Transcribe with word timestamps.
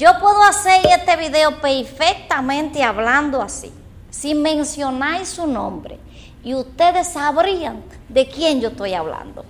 Yo 0.00 0.18
puedo 0.18 0.42
hacer 0.44 0.80
este 0.98 1.14
video 1.16 1.60
perfectamente 1.60 2.82
hablando 2.82 3.42
así, 3.42 3.70
sin 4.08 4.40
mencionar 4.40 5.26
su 5.26 5.46
nombre, 5.46 5.98
y 6.42 6.54
ustedes 6.54 7.08
sabrían 7.08 7.84
de 8.08 8.26
quién 8.26 8.62
yo 8.62 8.68
estoy 8.68 8.94
hablando. 8.94 9.44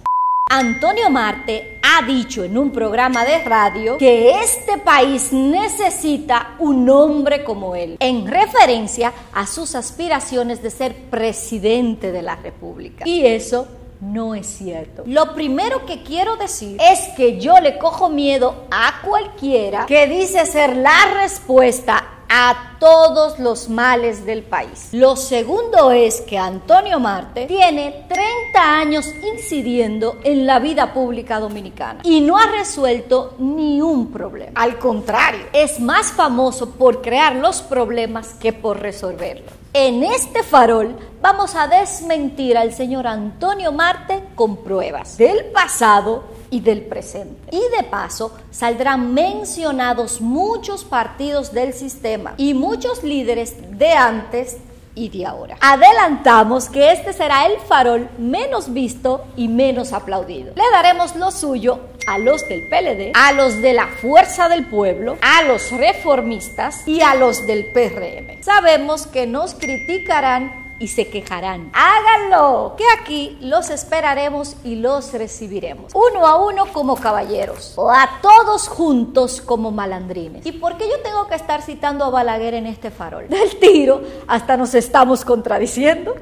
Antonio 0.51 1.09
Marte 1.09 1.79
ha 1.85 2.05
dicho 2.05 2.43
en 2.43 2.59
un 2.59 2.73
programa 2.73 3.25
de 3.25 3.45
radio 3.45 3.97
que 3.97 4.41
este 4.41 4.79
país 4.79 5.33
necesita 5.33 6.57
un 6.59 6.91
hombre 6.91 7.45
como 7.45 7.77
él, 7.77 7.97
en 8.01 8.27
referencia 8.27 9.13
a 9.33 9.47
sus 9.47 9.77
aspiraciones 9.77 10.65
de 10.65 10.71
ser 10.71 10.97
presidente 11.11 12.11
de 12.11 12.23
la 12.23 12.35
República. 12.35 13.07
Y 13.07 13.25
eso 13.25 13.69
no 14.01 14.35
es 14.35 14.47
cierto. 14.47 15.03
Lo 15.07 15.35
primero 15.35 15.87
que 15.87 16.03
quiero 16.03 16.37
decir 16.37 16.79
es 16.81 17.01
que 17.17 17.39
yo 17.39 17.61
le 17.61 17.79
cojo 17.79 18.09
miedo 18.09 18.67
a 18.71 19.01
cualquiera 19.05 19.87
que 19.87 20.07
dice 20.07 20.47
ser 20.47 20.77
la 20.77 21.15
respuesta 21.23 22.21
a 22.33 22.77
todos 22.79 23.41
los 23.41 23.69
males 23.69 24.25
del 24.25 24.45
país. 24.45 24.91
Lo 24.93 25.17
segundo 25.17 25.91
es 25.91 26.21
que 26.21 26.39
Antonio 26.39 27.01
Marte 27.01 27.47
tiene 27.47 28.07
30 28.09 28.79
años 28.79 29.07
incidiendo 29.35 30.19
en 30.23 30.47
la 30.47 30.61
vida 30.61 30.95
pública 30.95 31.41
dominicana 31.41 32.01
y 32.05 32.21
no 32.21 32.39
ha 32.39 32.47
resuelto 32.47 33.35
ni 33.39 33.83
un 33.83 34.13
problema. 34.13 34.53
Al 34.55 34.79
contrario, 34.79 35.47
es 35.53 35.81
más 35.81 36.13
famoso 36.13 36.71
por 36.71 37.03
crear 37.03 37.35
los 37.35 37.63
problemas 37.63 38.35
que 38.35 38.53
por 38.53 38.81
resolverlos. 38.81 39.60
En 39.73 40.03
este 40.03 40.43
farol 40.43 40.97
vamos 41.23 41.55
a 41.55 41.69
desmentir 41.69 42.59
al 42.59 42.75
señor 42.75 43.07
Antonio 43.07 43.71
Marte 43.71 44.21
con 44.35 44.57
pruebas 44.65 45.17
del 45.17 45.45
pasado 45.53 46.25
y 46.51 46.59
del 46.59 46.83
presente. 46.83 47.57
Y 47.57 47.61
de 47.77 47.85
paso 47.85 48.33
saldrán 48.51 49.15
mencionados 49.15 50.21
muchos 50.21 50.85
partidos 50.85 51.53
del 51.53 51.73
sistema 51.73 52.35
y 52.37 52.53
muchos 52.53 53.05
líderes 53.05 53.79
de 53.79 53.93
antes 53.93 54.57
y 54.95 55.09
de 55.09 55.27
ahora. 55.27 55.57
Adelantamos 55.61 56.69
que 56.69 56.93
este 56.93 57.13
será 57.13 57.47
el 57.47 57.59
farol 57.61 58.09
menos 58.19 58.73
visto 58.73 59.25
y 59.37 59.49
menos 59.49 59.93
aplaudido. 59.93 60.53
Le 60.57 60.63
daremos 60.73 61.17
lo 61.17 61.31
suyo 61.31 61.81
a 62.07 62.19
los 62.19 62.49
del 62.49 62.69
PLD, 62.69 63.13
a 63.15 63.33
los 63.33 63.61
de 63.63 63.73
la 63.73 63.87
Fuerza 63.87 64.49
del 64.49 64.67
Pueblo, 64.67 65.17
a 65.21 65.43
los 65.43 65.71
reformistas 65.71 66.87
y 66.87 67.03
a 67.03 67.15
los 67.15 67.47
del 67.47 67.67
PRM. 67.67 68.43
Sabemos 68.43 69.07
que 69.07 69.27
nos 69.27 69.55
criticarán 69.55 70.60
y 70.81 70.89
se 70.89 71.09
quejarán. 71.09 71.71
Háganlo, 71.73 72.75
que 72.77 72.85
aquí 73.01 73.39
los 73.41 73.71
esperaremos 73.71 74.57
y 74.65 74.77
los 74.77 75.13
recibiremos. 75.13 75.93
Uno 75.95 76.27
a 76.27 76.45
uno 76.45 76.67
como 76.73 76.97
caballeros 76.97 77.75
o 77.77 77.91
a 77.91 78.19
todos 78.21 78.67
juntos 78.67 79.41
como 79.41 79.71
malandrines. 79.71 80.45
¿Y 80.45 80.53
por 80.53 80.77
qué 80.77 80.89
yo 80.89 81.01
tengo 81.03 81.29
que 81.29 81.37
estar 81.37 81.63
citando 81.63 82.05
a 82.05 82.11
Balaguer 82.11 82.55
en 82.55 82.67
este 82.67 82.91
farol? 82.91 83.29
Del 83.29 83.61
tiro 83.61 84.01
hasta 84.27 84.57
nos 84.57 84.75
estamos 84.75 85.25
contradiciendo. 85.25 86.17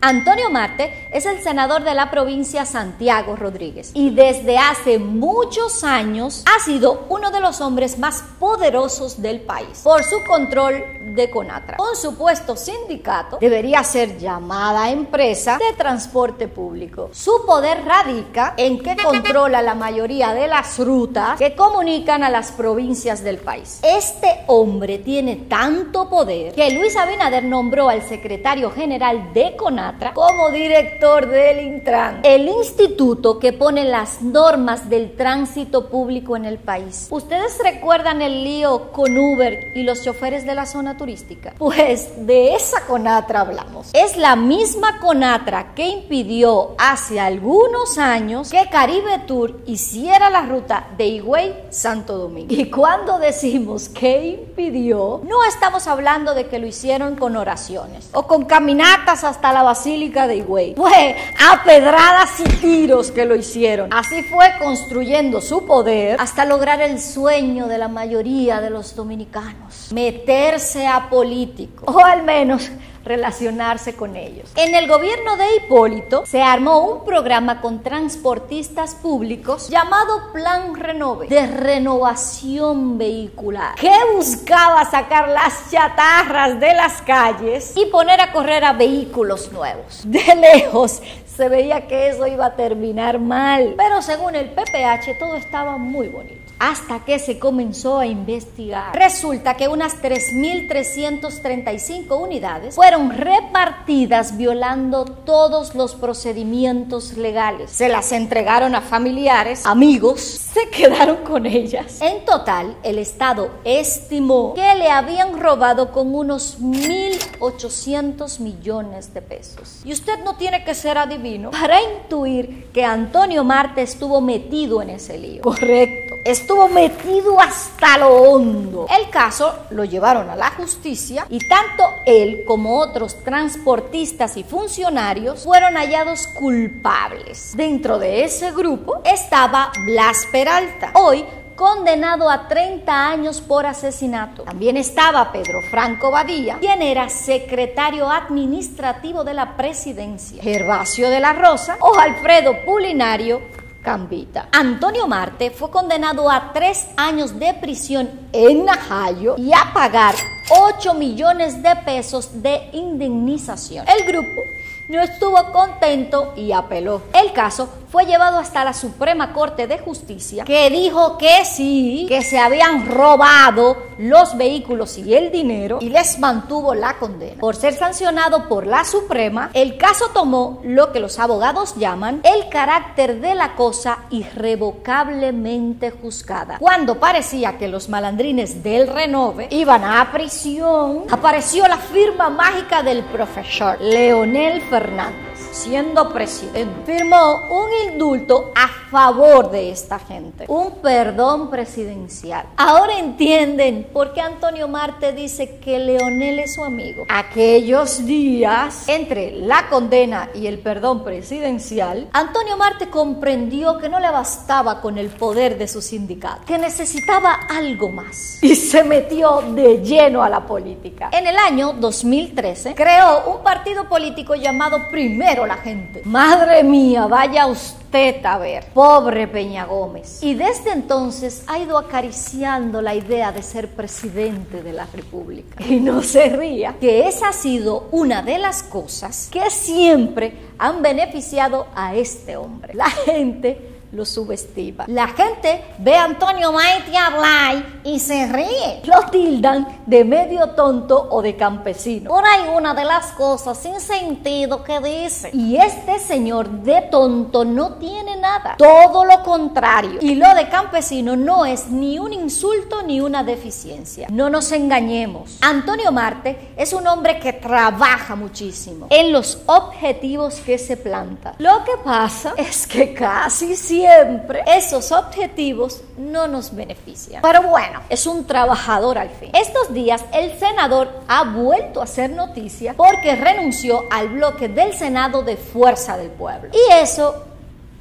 Antonio 0.00 0.48
Marte 0.48 1.08
es 1.12 1.26
el 1.26 1.42
senador 1.42 1.82
de 1.82 1.92
la 1.92 2.08
provincia 2.08 2.64
Santiago 2.64 3.34
Rodríguez 3.34 3.90
y 3.94 4.10
desde 4.10 4.56
hace 4.56 5.00
muchos 5.00 5.82
años 5.82 6.44
ha 6.46 6.62
sido 6.62 7.06
uno 7.08 7.32
de 7.32 7.40
los 7.40 7.60
hombres 7.60 7.98
más 7.98 8.22
poderosos 8.38 9.20
del 9.20 9.40
país 9.40 9.80
por 9.82 10.04
su 10.04 10.22
control 10.24 10.84
de 11.16 11.28
Conatra. 11.30 11.78
Con 11.78 11.96
su 11.96 12.16
puesto 12.16 12.54
sindicato 12.54 13.38
debería 13.40 13.82
ser 13.82 14.18
llamada 14.18 14.88
empresa 14.90 15.58
de 15.58 15.76
transporte 15.76 16.46
público. 16.46 17.10
Su 17.12 17.44
poder 17.44 17.84
radica 17.84 18.54
en 18.56 18.78
que 18.78 18.96
controla 18.96 19.62
la 19.62 19.74
mayoría 19.74 20.32
de 20.32 20.46
las 20.46 20.78
rutas 20.78 21.36
que 21.38 21.56
comunican 21.56 22.22
a 22.22 22.30
las 22.30 22.52
provincias 22.52 23.24
del 23.24 23.38
país. 23.38 23.80
Este 23.82 24.44
hombre 24.46 24.98
tiene 24.98 25.34
tanto 25.48 26.08
poder 26.08 26.54
que 26.54 26.70
Luis 26.70 26.96
Abinader 26.96 27.42
nombró 27.42 27.88
al 27.88 28.02
secretario 28.02 28.70
general 28.70 29.32
de 29.32 29.56
Conatra 29.56 29.87
como 30.14 30.50
director 30.50 31.26
del 31.26 31.60
Intran, 31.60 32.20
el 32.22 32.48
instituto 32.48 33.38
que 33.38 33.52
pone 33.52 33.84
las 33.84 34.22
normas 34.22 34.88
del 34.88 35.16
tránsito 35.16 35.88
público 35.88 36.36
en 36.36 36.44
el 36.44 36.58
país. 36.58 37.08
¿Ustedes 37.10 37.58
recuerdan 37.62 38.22
el 38.22 38.44
lío 38.44 38.92
con 38.92 39.16
Uber 39.16 39.58
y 39.74 39.82
los 39.82 40.02
choferes 40.02 40.46
de 40.46 40.54
la 40.54 40.66
zona 40.66 40.96
turística? 40.96 41.54
Pues 41.58 42.26
de 42.26 42.54
esa 42.54 42.86
Conatra 42.86 43.40
hablamos. 43.40 43.90
Es 43.92 44.16
la 44.16 44.36
misma 44.36 44.98
Conatra 45.00 45.74
que 45.74 45.86
impidió 45.86 46.74
hace 46.78 47.20
algunos 47.20 47.98
años 47.98 48.50
que 48.50 48.68
Caribe 48.70 49.20
Tour 49.26 49.60
hiciera 49.66 50.30
la 50.30 50.42
ruta 50.42 50.88
de 50.96 51.06
Higüey 51.06 51.54
Santo 51.70 52.16
Domingo. 52.16 52.54
Y 52.54 52.70
cuando 52.70 53.18
decimos 53.18 53.88
que 53.88 54.26
impidió, 54.26 55.20
no 55.24 55.44
estamos 55.44 55.86
hablando 55.86 56.34
de 56.34 56.46
que 56.46 56.58
lo 56.58 56.66
hicieron 56.66 57.16
con 57.16 57.36
oraciones 57.36 58.08
o 58.12 58.26
con 58.26 58.44
caminatas 58.44 59.24
hasta 59.24 59.52
la 59.52 59.62
Basílica 59.78 60.26
de 60.26 60.38
Higüey. 60.38 60.74
Fue 60.74 61.14
a 61.38 61.62
pedradas 61.62 62.40
y 62.40 62.48
tiros 62.56 63.12
que 63.12 63.24
lo 63.24 63.36
hicieron. 63.36 63.92
Así 63.92 64.24
fue 64.24 64.50
construyendo 64.58 65.40
su 65.40 65.66
poder 65.66 66.20
hasta 66.20 66.44
lograr 66.44 66.80
el 66.80 67.00
sueño 67.00 67.68
de 67.68 67.78
la 67.78 67.86
mayoría 67.86 68.60
de 68.60 68.70
los 68.70 68.96
dominicanos. 68.96 69.92
Meterse 69.92 70.84
a 70.88 71.08
político. 71.08 71.84
O 71.86 72.04
al 72.04 72.24
menos 72.24 72.72
relacionarse 73.08 73.96
con 73.96 74.16
ellos. 74.16 74.50
En 74.54 74.74
el 74.74 74.86
gobierno 74.86 75.36
de 75.36 75.56
Hipólito 75.56 76.26
se 76.26 76.42
armó 76.42 76.80
un 76.80 77.04
programa 77.04 77.60
con 77.60 77.82
transportistas 77.82 78.94
públicos 78.96 79.68
llamado 79.68 80.30
Plan 80.32 80.74
Renove, 80.74 81.26
de 81.28 81.46
renovación 81.46 82.98
vehicular, 82.98 83.76
que 83.76 83.92
buscaba 84.14 84.84
sacar 84.84 85.28
las 85.28 85.70
chatarras 85.70 86.60
de 86.60 86.74
las 86.74 87.00
calles 87.02 87.72
y 87.76 87.86
poner 87.86 88.20
a 88.20 88.30
correr 88.30 88.64
a 88.64 88.74
vehículos 88.74 89.50
nuevos. 89.52 89.67
De 90.04 90.34
lejos 90.34 91.02
se 91.36 91.48
veía 91.48 91.86
que 91.86 92.08
eso 92.08 92.26
iba 92.26 92.46
a 92.46 92.56
terminar 92.56 93.20
mal, 93.20 93.74
pero 93.76 94.02
según 94.02 94.34
el 94.34 94.50
PPH 94.50 95.18
todo 95.18 95.36
estaba 95.36 95.78
muy 95.78 96.08
bonito 96.08 96.48
hasta 96.58 97.04
que 97.04 97.18
se 97.18 97.38
comenzó 97.38 97.98
a 97.98 98.06
investigar. 98.06 98.96
Resulta 98.96 99.54
que 99.54 99.68
unas 99.68 100.00
3.335 100.02 102.20
unidades 102.20 102.74
fueron 102.74 103.10
repartidas 103.10 104.36
violando 104.36 105.04
todos 105.04 105.74
los 105.74 105.94
procedimientos 105.94 107.16
legales. 107.16 107.70
Se 107.70 107.88
las 107.88 108.12
entregaron 108.12 108.74
a 108.74 108.80
familiares, 108.80 109.66
amigos, 109.66 110.20
se 110.20 110.68
quedaron 110.70 111.18
con 111.18 111.44
ellas. 111.46 112.00
En 112.00 112.24
total, 112.24 112.74
el 112.82 112.98
Estado 112.98 113.50
estimó 113.64 114.54
que 114.54 114.74
le 114.74 114.90
habían 114.90 115.38
robado 115.38 115.92
con 115.92 116.12
unos 116.14 116.58
1.800 116.60 118.40
millones 118.40 119.12
de 119.14 119.22
pesos. 119.22 119.57
Y 119.84 119.92
usted 119.92 120.22
no 120.24 120.36
tiene 120.36 120.64
que 120.64 120.74
ser 120.74 120.98
adivino 120.98 121.50
para 121.50 121.80
intuir 121.82 122.68
que 122.72 122.84
Antonio 122.84 123.44
Marte 123.44 123.82
estuvo 123.82 124.20
metido 124.20 124.82
en 124.82 124.90
ese 124.90 125.18
lío. 125.18 125.42
Correcto 125.42 126.08
estuvo 126.24 126.68
metido 126.68 127.40
hasta 127.40 127.98
lo 127.98 128.08
hondo. 128.08 128.86
El 128.96 129.08
caso 129.10 129.54
lo 129.70 129.84
llevaron 129.84 130.28
a 130.28 130.36
la 130.36 130.50
justicia 130.50 131.26
y 131.30 131.38
tanto 131.48 131.84
él 132.04 132.44
como 132.46 132.78
otros 132.78 133.22
transportistas 133.24 134.36
y 134.36 134.44
funcionarios 134.44 135.44
fueron 135.44 135.74
hallados 135.74 136.26
culpables. 136.26 137.56
Dentro 137.56 137.98
de 137.98 138.24
ese 138.24 138.52
grupo 138.52 139.00
estaba 139.04 139.72
Blas 139.86 140.26
Peralta, 140.30 140.90
hoy 140.94 141.24
condenado 141.58 142.30
a 142.30 142.46
30 142.46 143.08
años 143.08 143.40
por 143.40 143.66
asesinato. 143.66 144.44
También 144.44 144.76
estaba 144.76 145.32
Pedro 145.32 145.60
Franco 145.60 146.12
Badía, 146.12 146.58
quien 146.60 146.80
era 146.80 147.08
secretario 147.08 148.08
administrativo 148.08 149.24
de 149.24 149.34
la 149.34 149.56
presidencia, 149.56 150.40
Gervasio 150.40 151.10
de 151.10 151.18
la 151.18 151.32
Rosa 151.32 151.76
o 151.80 151.98
Alfredo 151.98 152.64
Pulinario 152.64 153.42
Cambita. 153.82 154.48
Antonio 154.52 155.08
Marte 155.08 155.50
fue 155.50 155.68
condenado 155.68 156.30
a 156.30 156.52
tres 156.52 156.86
años 156.96 157.36
de 157.40 157.52
prisión 157.54 158.08
en 158.32 158.64
Najayo 158.64 159.34
y 159.36 159.52
a 159.52 159.72
pagar 159.74 160.14
8 160.50 160.94
millones 160.94 161.60
de 161.60 161.74
pesos 161.84 162.40
de 162.40 162.70
indemnización. 162.72 163.84
El 163.88 164.06
grupo 164.06 164.42
no 164.88 165.02
estuvo 165.02 165.52
contento 165.52 166.32
y 166.36 166.52
apeló. 166.52 167.02
El 167.12 167.32
caso 167.32 167.68
fue 167.90 168.04
llevado 168.04 168.38
hasta 168.38 168.64
la 168.64 168.74
Suprema 168.74 169.32
Corte 169.32 169.66
de 169.66 169.78
Justicia, 169.78 170.44
que 170.44 170.68
dijo 170.70 171.16
que 171.16 171.44
sí, 171.44 172.06
que 172.08 172.22
se 172.22 172.38
habían 172.38 172.86
robado 172.86 173.76
los 173.98 174.36
vehículos 174.36 174.98
y 174.98 175.14
el 175.14 175.30
dinero 175.30 175.78
y 175.80 175.88
les 175.88 176.18
mantuvo 176.18 176.74
la 176.74 176.98
condena. 176.98 177.40
Por 177.40 177.56
ser 177.56 177.74
sancionado 177.74 178.48
por 178.48 178.66
la 178.66 178.84
Suprema, 178.84 179.50
el 179.54 179.76
caso 179.76 180.10
tomó 180.12 180.60
lo 180.64 180.92
que 180.92 181.00
los 181.00 181.18
abogados 181.18 181.76
llaman 181.76 182.20
el 182.24 182.48
carácter 182.48 183.20
de 183.20 183.34
la 183.34 183.54
cosa 183.56 184.04
irrevocablemente 184.10 185.90
juzgada. 185.90 186.58
Cuando 186.58 187.00
parecía 187.00 187.58
que 187.58 187.68
los 187.68 187.88
malandrines 187.88 188.62
del 188.62 188.86
Renove 188.86 189.48
iban 189.50 189.84
a 189.84 190.12
prisión, 190.12 191.04
apareció 191.10 191.66
la 191.66 191.78
firma 191.78 192.28
mágica 192.28 192.82
del 192.82 193.02
profesor 193.04 193.80
Leonel 193.80 194.62
Fernando. 194.78 195.27
Siendo 195.52 196.12
presidente, 196.12 196.72
firmó 196.84 197.48
un 197.50 197.92
indulto 197.92 198.52
a 198.54 198.68
favor 198.90 199.50
de 199.50 199.70
esta 199.70 199.98
gente, 199.98 200.44
un 200.48 200.76
perdón 200.82 201.50
presidencial. 201.50 202.46
Ahora 202.56 202.98
entienden 202.98 203.88
por 203.92 204.12
qué 204.12 204.20
Antonio 204.20 204.68
Marte 204.68 205.12
dice 205.12 205.58
que 205.58 205.78
Leonel 205.78 206.38
es 206.38 206.54
su 206.54 206.64
amigo. 206.64 207.04
Aquellos 207.08 208.04
días, 208.06 208.88
entre 208.88 209.32
la 209.32 209.68
condena 209.68 210.30
y 210.34 210.46
el 210.46 210.58
perdón 210.60 211.04
presidencial, 211.04 212.08
Antonio 212.12 212.56
Marte 212.56 212.88
comprendió 212.88 213.78
que 213.78 213.88
no 213.88 214.00
le 214.00 214.10
bastaba 214.10 214.80
con 214.80 214.98
el 214.98 215.08
poder 215.08 215.58
de 215.58 215.68
su 215.68 215.82
sindicato, 215.82 216.44
que 216.46 216.58
necesitaba 216.58 217.32
algo 217.48 217.90
más 217.90 218.42
y 218.42 218.54
se 218.54 218.82
metió 218.84 219.42
de 219.54 219.82
lleno 219.82 220.22
a 220.22 220.28
la 220.28 220.46
política. 220.46 221.10
En 221.12 221.26
el 221.26 221.36
año 221.36 221.74
2013 221.74 222.74
creó 222.74 223.34
un 223.34 223.42
partido 223.42 223.88
político 223.88 224.34
llamado 224.34 224.88
La 225.36 225.58
Gente. 225.58 226.00
Madre 226.06 226.62
mía, 226.64 227.06
vaya 227.06 227.46
usted 227.46 228.24
a 228.24 228.38
ver, 228.38 228.64
pobre 228.72 229.28
Peña 229.28 229.66
Gómez. 229.66 230.22
Y 230.22 230.32
desde 230.34 230.72
entonces 230.72 231.44
ha 231.46 231.58
ido 231.58 231.76
acariciando 231.76 232.80
la 232.80 232.94
idea 232.94 233.30
de 233.30 233.42
ser 233.42 233.68
presidente 233.68 234.62
de 234.62 234.72
la 234.72 234.86
República. 234.86 235.62
Y 235.62 235.80
no 235.80 236.02
se 236.02 236.30
ría, 236.30 236.76
que 236.80 237.06
esa 237.06 237.28
ha 237.28 237.32
sido 237.34 237.88
una 237.92 238.22
de 238.22 238.38
las 238.38 238.62
cosas 238.62 239.28
que 239.30 239.50
siempre 239.50 240.32
han 240.58 240.80
beneficiado 240.80 241.66
a 241.74 241.94
este 241.94 242.38
hombre. 242.38 242.72
La 242.72 242.88
gente 242.88 243.77
lo 243.92 244.04
subestima. 244.04 244.84
La 244.86 245.08
gente 245.08 245.64
ve 245.78 245.96
a 245.96 246.04
Antonio 246.04 246.52
Maite 246.52 246.96
hablar 246.96 247.80
y 247.84 247.98
se 247.98 248.26
ríe. 248.26 248.82
Lo 248.84 249.08
tildan 249.10 249.82
de 249.86 250.04
medio 250.04 250.50
tonto 250.50 251.08
o 251.10 251.22
de 251.22 251.36
campesino. 251.36 252.10
Por 252.10 252.24
ahí 252.24 252.48
una 252.54 252.74
de 252.74 252.84
las 252.84 253.12
cosas 253.12 253.58
sin 253.58 253.80
sentido 253.80 254.62
que 254.62 254.80
dice. 254.80 255.30
Y 255.32 255.56
este 255.56 255.98
señor 255.98 256.48
de 256.50 256.82
tonto 256.82 257.44
no 257.44 257.74
tiene 257.74 258.16
nada. 258.16 258.56
Todo 258.58 259.04
lo 259.04 259.22
contrario. 259.22 259.98
Y 260.02 260.14
lo 260.14 260.34
de 260.34 260.48
campesino 260.48 261.16
no 261.16 261.46
es 261.46 261.68
ni 261.68 261.98
un 261.98 262.12
insulto 262.12 262.82
ni 262.82 263.00
una 263.00 263.24
deficiencia. 263.24 264.08
No 264.10 264.28
nos 264.28 264.52
engañemos. 264.52 265.38
Antonio 265.40 265.92
Marte 265.92 266.52
es 266.56 266.72
un 266.72 266.86
hombre 266.86 267.18
que 267.18 267.32
trabaja 267.32 268.14
muchísimo 268.16 268.86
en 268.90 269.12
los 269.12 269.38
objetivos 269.46 270.36
que 270.40 270.58
se 270.58 270.76
planta. 270.76 271.34
Lo 271.38 271.64
que 271.64 271.72
pasa 271.82 272.34
es 272.36 272.66
que 272.66 272.92
casi 272.92 273.56
siempre 273.56 273.77
siempre 273.78 274.42
esos 274.46 274.90
objetivos 274.92 275.82
no 275.96 276.26
nos 276.26 276.54
benefician. 276.54 277.22
Pero 277.22 277.42
bueno, 277.42 277.80
es 277.88 278.06
un 278.06 278.26
trabajador 278.26 278.98
al 278.98 279.10
fin. 279.10 279.30
Estos 279.34 279.72
días 279.72 280.04
el 280.12 280.36
senador 280.38 280.90
ha 281.06 281.24
vuelto 281.24 281.80
a 281.80 281.84
hacer 281.84 282.10
noticia 282.10 282.74
porque 282.74 283.14
renunció 283.14 283.84
al 283.90 284.08
bloque 284.08 284.48
del 284.48 284.74
Senado 284.74 285.22
de 285.22 285.36
Fuerza 285.36 285.96
del 285.96 286.10
Pueblo. 286.10 286.50
Y 286.52 286.72
eso 286.72 287.27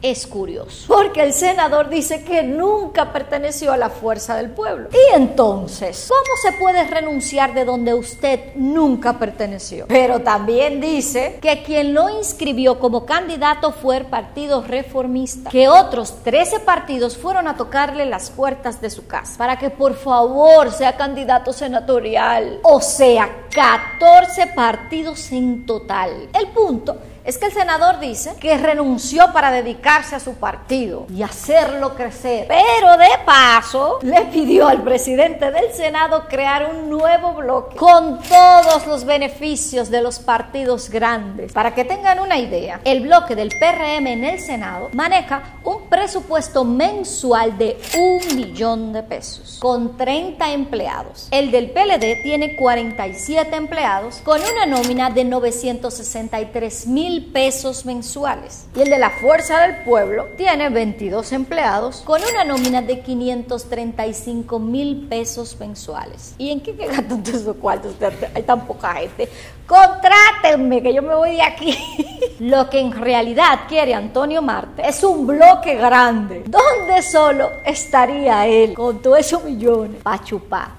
es 0.01 0.27
curioso, 0.27 0.85
porque 0.87 1.23
el 1.23 1.33
senador 1.33 1.89
dice 1.89 2.23
que 2.23 2.43
nunca 2.43 3.11
perteneció 3.11 3.71
a 3.71 3.77
la 3.77 3.89
fuerza 3.89 4.35
del 4.35 4.51
pueblo. 4.51 4.89
Y 4.91 5.15
entonces, 5.15 6.07
¿cómo 6.07 6.35
se 6.41 6.51
puede 6.59 6.83
renunciar 6.83 7.53
de 7.53 7.65
donde 7.65 7.93
usted 7.93 8.55
nunca 8.55 9.17
perteneció? 9.17 9.85
Pero 9.87 10.21
también 10.21 10.79
dice 10.79 11.39
que 11.41 11.63
quien 11.63 11.93
lo 11.93 12.09
inscribió 12.09 12.79
como 12.79 13.05
candidato 13.05 13.71
fue 13.71 13.97
el 13.97 14.05
Partido 14.05 14.61
Reformista, 14.61 15.49
que 15.49 15.67
otros 15.67 16.23
13 16.23 16.59
partidos 16.59 17.17
fueron 17.17 17.47
a 17.47 17.57
tocarle 17.57 18.05
las 18.05 18.29
puertas 18.29 18.79
de 18.81 18.89
su 18.89 19.07
casa 19.07 19.37
para 19.37 19.57
que 19.57 19.69
por 19.69 19.95
favor 19.95 20.71
sea 20.71 20.95
candidato 20.95 21.53
senatorial. 21.53 22.59
O 22.63 22.81
sea, 22.81 23.47
14 23.51 24.47
partidos 24.47 25.31
en 25.31 25.65
total. 25.65 26.29
El 26.33 26.47
punto 26.49 26.97
es 27.27 27.37
que 27.37 27.47
el 27.47 27.51
senador 27.51 27.99
dice 27.99 28.35
que 28.39 28.57
renunció 28.57 29.33
para 29.33 29.51
dedicarse 29.51 30.15
a 30.15 30.19
su 30.21 30.35
partido 30.35 31.07
y 31.13 31.23
hacerlo 31.23 31.93
crecer. 31.93 32.47
Pero 32.47 32.97
de 32.97 33.09
paso 33.25 33.99
le 34.01 34.21
pidió 34.27 34.69
al 34.69 34.81
presidente 34.81 35.51
del 35.51 35.73
Senado 35.73 36.25
crear 36.29 36.73
un 36.73 36.89
nuevo 36.89 37.33
bloque 37.33 37.75
con 37.75 38.21
todos 38.23 38.87
los 38.87 39.03
beneficios 39.03 39.89
de 39.89 40.01
los 40.01 40.19
partidos 40.19 40.89
grandes. 40.89 41.51
Para 41.51 41.75
que 41.75 41.83
tengan 41.83 42.21
una 42.21 42.37
idea, 42.37 42.79
el 42.85 43.01
bloque 43.01 43.35
del 43.35 43.49
PRM 43.49 44.07
en 44.07 44.23
el 44.23 44.39
Senado 44.39 44.87
maneja 44.93 45.57
un 45.65 45.89
presupuesto 45.89 46.63
mensual 46.63 47.57
de 47.57 47.77
un 47.97 48.37
millón 48.37 48.93
de 48.93 49.03
pesos 49.03 49.57
con 49.59 49.97
30 49.97 50.53
empleados. 50.53 51.27
El 51.31 51.51
del 51.51 51.71
PLD 51.71 52.23
tiene 52.23 52.55
47 52.55 53.53
empleados 53.53 54.19
con 54.23 54.39
una 54.39 54.65
nómina 54.65 55.09
de 55.09 55.25
963 55.25 56.87
mil 56.87 57.16
pesos 57.21 57.85
mensuales. 57.85 58.65
Y 58.75 58.81
el 58.81 58.89
de 58.89 58.97
la 58.97 59.09
Fuerza 59.09 59.61
del 59.61 59.83
Pueblo 59.83 60.27
tiene 60.37 60.69
22 60.69 61.31
empleados 61.31 62.01
con 62.01 62.21
una 62.23 62.43
nómina 62.43 62.81
de 62.81 63.01
535 63.01 64.59
mil 64.59 65.07
pesos 65.07 65.57
mensuales. 65.59 66.35
¿Y 66.37 66.51
en 66.51 66.61
qué 66.61 66.73
gastan 66.73 67.23
todos 67.23 67.41
esos 67.41 67.55
cuartos? 67.57 67.95
Hay 68.33 68.43
tan 68.43 68.65
poca 68.65 68.93
gente. 68.95 69.29
Contrátenme, 69.65 70.81
que 70.81 70.93
yo 70.93 71.01
me 71.01 71.15
voy 71.15 71.31
de 71.31 71.41
aquí. 71.41 71.77
Lo 72.39 72.69
que 72.69 72.79
en 72.79 72.91
realidad 72.91 73.61
quiere 73.67 73.93
Antonio 73.93 74.41
Marte 74.41 74.87
es 74.87 75.03
un 75.03 75.27
bloque 75.27 75.75
grande, 75.75 76.43
donde 76.45 77.01
solo 77.01 77.49
estaría 77.65 78.47
él 78.47 78.73
con 78.73 79.01
todos 79.01 79.19
esos 79.19 79.43
millones 79.43 80.01
para 80.01 80.23
chupar. 80.23 80.69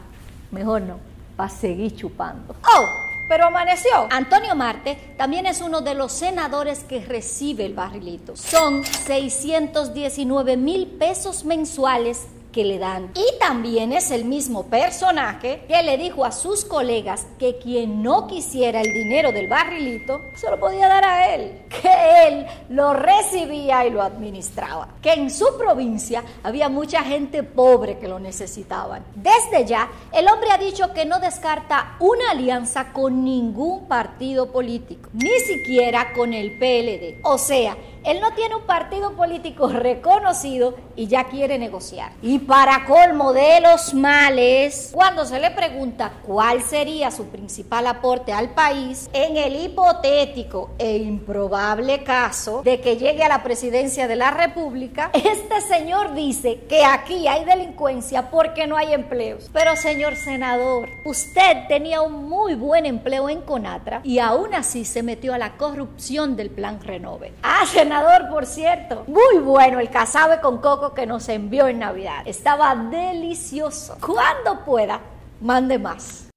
Mejor 0.50 0.82
no, 0.82 0.99
para 1.37 1.50
seguir 1.50 1.94
chupando. 1.96 2.55
¡Oh! 2.62 3.08
Pero 3.29 3.47
amaneció. 3.47 4.09
Antonio 4.11 4.55
Marte 4.55 4.99
también 5.17 5.47
es 5.47 5.61
uno 5.61 5.81
de 5.83 5.95
los 5.95 6.13
senadores 6.13 6.85
que 6.85 7.05
recibe 7.05 7.67
el 7.67 7.75
barrilito. 7.75 8.37
Son 8.37 8.85
619 8.85 10.57
mil 10.57 10.87
pesos 10.87 11.45
mensuales 11.45 12.27
que 12.53 12.65
le 12.65 12.79
dan. 12.79 13.11
Y 13.15 13.39
también 13.39 13.93
es 13.93 14.11
el 14.11 14.25
mismo 14.25 14.67
personaje 14.67 15.65
que 15.69 15.83
le 15.83 15.97
dijo 15.97 16.25
a 16.25 16.33
sus 16.33 16.65
colegas 16.65 17.27
que 17.39 17.59
quien 17.59 18.03
no 18.03 18.27
quisiera 18.27 18.81
el 18.81 18.93
dinero 18.93 19.33
del 19.33 19.49
barrilito 19.49 20.21
se 20.35 20.50
lo 20.50 20.59
podía 20.59 20.89
dar 20.89 21.05
a 21.05 21.35
él, 21.35 21.62
que 21.69 22.29
él 22.29 22.47
lo 22.71 22.95
recibía 22.95 23.87
y 23.87 23.91
lo 23.91 24.03
administraba, 24.03 24.89
que 25.03 25.12
en 25.12 25.31
su 25.31 25.56
provincia 25.59 26.23
había 26.43 26.69
mucha 26.69 27.03
gente 27.03 27.43
pobre 27.43 27.99
que 27.99 28.09
lo 28.09 28.19
necesitaban. 28.19 29.05
Desde 29.15 29.67
ya, 29.67 29.91
el 30.12 30.29
hombre 30.29 30.50
ha 30.50 30.59
dicho 30.59 30.93
que 30.93 31.05
no 31.05 31.21
descarta 31.21 31.97
una 32.00 32.31
alianza 32.31 32.93
con 32.93 33.25
ningún 33.25 33.87
partido 33.87 34.50
político, 34.53 35.09
ni 35.12 35.39
siquiera 35.41 36.12
con 36.12 36.33
el 36.33 36.59
PLD. 36.59 37.21
O 37.23 37.39
sea, 37.39 37.77
él 38.05 38.21
no 38.21 38.33
tiene 38.33 38.56
un 38.56 38.62
partido 38.62 39.12
político 39.12 39.69
reconocido 39.69 40.75
y 40.97 41.06
ya 41.06 41.25
quiere 41.25 41.59
negociar. 41.59 42.12
Y 42.23 42.41
para 42.41 42.85
colmo 42.85 43.33
de 43.33 43.61
los 43.61 43.95
males, 43.95 44.90
cuando 44.93 45.25
se 45.25 45.38
le 45.40 45.50
pregunta 45.50 46.12
cuál 46.26 46.62
sería 46.62 47.11
su 47.11 47.26
principal 47.26 47.87
aporte 47.87 48.33
al 48.33 48.50
país, 48.50 49.09
en 49.12 49.37
el 49.37 49.57
hipotético 49.57 50.71
e 50.78 50.97
improbable 50.99 52.02
caso 52.05 52.62
de 52.62 52.81
que 52.81 52.97
llegue 52.97 53.23
a 53.23 53.28
la 53.28 53.43
presidencia 53.43 54.09
de 54.09 54.17
la 54.17 54.31
República, 54.31 55.11
este 55.14 55.61
señor 55.61 56.14
dice 56.14 56.61
que 56.69 56.85
aquí 56.85 57.26
hay 57.28 57.45
delincuencia 57.45 58.31
porque 58.31 58.67
no 58.67 58.76
hay 58.76 58.93
empleos. 58.93 59.50
Pero 59.52 59.76
señor 59.76 60.17
senador, 60.17 60.88
usted 61.05 61.67
tenía 61.69 62.00
un 62.02 62.28
muy 62.28 62.55
buen 62.55 62.87
empleo 62.87 63.28
en 63.28 63.40
Conatra 63.43 64.00
y 64.05 64.19
aún 64.19 64.55
así 64.55 64.85
se 64.85 65.02
metió 65.02 65.35
a 65.35 65.38
la 65.38 65.57
corrupción 65.57 66.37
del 66.37 66.50
plan 66.50 66.81
Renove. 66.81 67.33
Ah, 67.43 67.64
senador 67.88 68.28
por 68.28 68.45
cierto. 68.45 69.04
Muy 69.07 69.38
bueno 69.42 69.80
el 69.80 69.88
casabe 69.88 70.40
con 70.40 70.59
coco 70.59 70.92
que 70.92 71.07
nos 71.07 71.28
envió 71.30 71.68
en 71.68 71.78
Navidad. 71.78 72.23
Estaba 72.26 72.75
delicioso. 72.75 73.97
Cuando 74.04 74.62
pueda, 74.64 75.00
mande 75.40 75.78
más. 75.78 76.27